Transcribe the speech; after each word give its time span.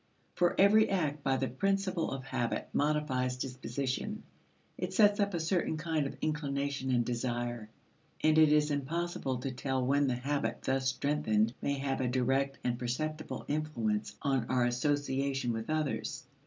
For 0.33 0.59
every 0.59 0.89
act, 0.89 1.21
by 1.23 1.37
the 1.37 1.47
principle 1.47 2.09
of 2.09 2.23
habit, 2.23 2.69
modifies 2.73 3.37
disposition 3.37 4.23
it 4.75 4.95
sets 4.95 5.19
up 5.19 5.35
a 5.35 5.39
certain 5.39 5.77
kind 5.77 6.07
of 6.07 6.17
inclination 6.21 6.89
and 6.89 7.05
desire. 7.05 7.69
And 8.23 8.35
it 8.39 8.51
is 8.51 8.71
impossible 8.71 9.37
to 9.37 9.51
tell 9.51 9.85
when 9.85 10.07
the 10.07 10.15
habit 10.15 10.63
thus 10.63 10.89
strengthened 10.89 11.53
may 11.61 11.75
have 11.77 12.01
a 12.01 12.07
direct 12.07 12.57
and 12.63 12.79
perceptible 12.79 13.45
influence 13.47 14.15
on 14.23 14.45
our 14.47 14.65
association 14.65 15.53
with 15.53 15.69
others. 15.69 16.23